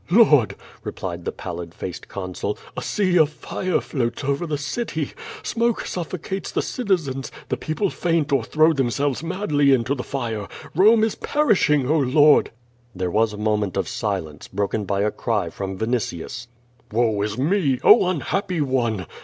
[0.09, 5.11] "Lord!" replied the pallid faced consul, "a sea of fire floats over the city;
[5.43, 11.03] smoke suffocates the citizens; the people faint or throw themselves madly into the fire; Rome
[11.03, 12.49] is perishing, Oh, Lord!"
[12.95, 16.47] There was a moment of silence, broken by a cry from Vin itius:
[16.91, 17.79] "Woe is me.
[17.83, 19.05] Oh, unhappy one!"